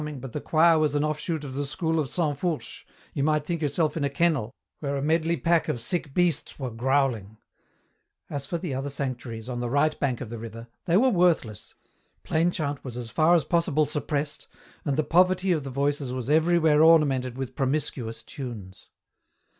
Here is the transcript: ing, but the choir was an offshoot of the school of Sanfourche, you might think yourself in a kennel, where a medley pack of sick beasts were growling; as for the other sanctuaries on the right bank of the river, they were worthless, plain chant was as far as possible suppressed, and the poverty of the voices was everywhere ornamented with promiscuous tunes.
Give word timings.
ing, 0.07 0.19
but 0.19 0.33
the 0.33 0.41
choir 0.41 0.79
was 0.79 0.95
an 0.95 1.03
offshoot 1.03 1.43
of 1.43 1.53
the 1.53 1.63
school 1.63 1.99
of 1.99 2.09
Sanfourche, 2.09 2.87
you 3.13 3.23
might 3.23 3.45
think 3.45 3.61
yourself 3.61 3.95
in 3.95 4.03
a 4.03 4.09
kennel, 4.09 4.51
where 4.79 4.95
a 4.97 5.01
medley 5.03 5.37
pack 5.37 5.67
of 5.67 5.79
sick 5.79 6.11
beasts 6.11 6.57
were 6.57 6.71
growling; 6.71 7.37
as 8.27 8.47
for 8.47 8.57
the 8.57 8.73
other 8.73 8.89
sanctuaries 8.89 9.47
on 9.47 9.59
the 9.59 9.69
right 9.69 9.99
bank 9.99 10.19
of 10.19 10.31
the 10.31 10.39
river, 10.39 10.67
they 10.85 10.97
were 10.97 11.11
worthless, 11.11 11.75
plain 12.23 12.49
chant 12.49 12.83
was 12.83 12.97
as 12.97 13.11
far 13.11 13.35
as 13.35 13.43
possible 13.43 13.85
suppressed, 13.85 14.47
and 14.85 14.97
the 14.97 15.03
poverty 15.03 15.51
of 15.51 15.63
the 15.63 15.69
voices 15.69 16.11
was 16.11 16.31
everywhere 16.31 16.81
ornamented 16.81 17.37
with 17.37 17.55
promiscuous 17.55 18.23
tunes. 18.23 18.87